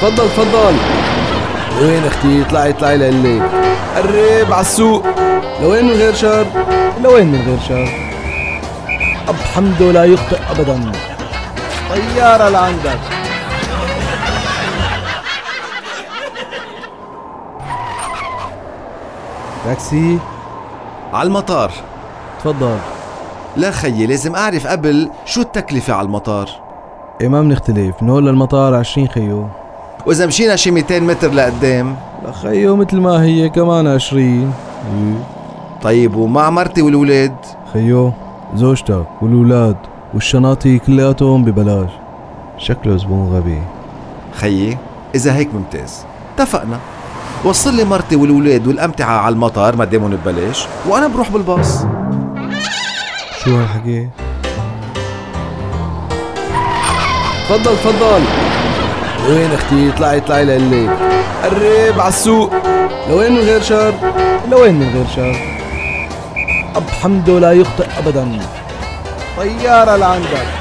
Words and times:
تفضل 0.00 0.28
تفضل. 0.28 0.74
لوين 1.80 2.04
أختي؟ 2.06 2.42
اطلعي 2.42 2.70
اطلعي 2.70 2.96
لقلك 2.96 3.50
قرب 3.96 4.52
على 4.52 4.60
السوق. 4.60 5.06
لوين 5.62 5.84
من 5.84 5.92
غير 5.92 6.14
شر؟ 6.14 6.46
لوين 7.02 7.26
من 7.26 7.42
غير 7.46 7.58
شر؟ 7.68 7.88
أب 9.28 9.34
حمده 9.34 9.92
لا 9.92 10.04
يخطئ 10.04 10.38
أبدا. 10.50 10.92
طيارة 11.90 12.48
لعندك. 12.48 12.98
تاكسي؟ 19.64 20.18
على 21.12 21.26
المطار. 21.26 21.72
تفضل. 22.40 22.78
لا 23.56 23.70
خيي 23.70 24.06
لازم 24.06 24.36
أعرف 24.36 24.66
قبل 24.66 25.10
شو 25.24 25.40
التكلفة 25.40 25.94
على 25.94 26.06
المطار. 26.06 26.50
إيه 27.20 27.28
ما 27.28 27.42
بنختلف 27.42 28.02
هون 28.02 28.24
للمطار 28.24 28.74
عشرين 28.74 29.08
خيو. 29.08 29.48
وإذا 30.08 30.26
مشينا 30.26 30.56
شي 30.56 30.70
200 30.70 31.00
متر 31.00 31.30
لقدام. 31.30 31.96
خيو 32.42 32.76
مثل 32.76 33.00
ما 33.00 33.22
هي 33.22 33.48
كمان 33.48 33.86
عشرين. 33.86 34.52
إيه. 34.94 35.14
طيب 35.82 36.16
ومع 36.16 36.50
مرتي 36.50 36.82
والولاد؟ 36.82 37.36
خيو 37.72 38.12
زوجتك 38.54 39.06
والولاد 39.22 39.76
والشناطي 40.14 40.78
كلياتهم 40.78 41.44
ببلاش. 41.44 41.90
شكله 42.58 42.96
زبون 42.96 43.36
غبي. 43.36 43.62
خيي 44.32 44.78
إذا 45.14 45.34
هيك 45.34 45.54
ممتاز. 45.54 46.04
اتفقنا. 46.34 46.78
وصل 47.44 47.74
لي 47.76 47.84
مرتي 47.84 48.16
والولاد 48.16 48.66
والأمتعة 48.66 49.18
على 49.18 49.32
المطار 49.32 49.76
ما 49.76 49.84
دامهم 49.84 50.10
ببلاش 50.10 50.66
وأنا 50.88 51.06
بروح 51.08 51.30
بالباص. 51.30 51.84
شو 53.44 53.56
هالحكي؟ 53.56 54.08
تفضل 57.48 57.76
تفضل. 57.76 58.22
لوين 59.28 59.52
أختي؟ 59.52 59.90
اطلعي 59.94 60.18
اطلعي 60.18 60.44
لقلك 60.44 60.90
قرب 61.44 62.00
على 62.00 62.08
السوق. 62.08 62.52
لوين 63.10 63.32
من 63.32 63.38
غير 63.38 63.62
شر؟ 63.62 63.94
لوين 64.50 64.74
من 64.74 64.90
غير 64.94 65.06
شر؟ 65.16 65.36
أب 66.76 66.90
حمده 67.02 67.38
لا 67.38 67.52
يخطئ 67.52 67.86
أبدا. 67.98 68.38
طيارة 69.36 69.96
لعندك. 69.96 70.57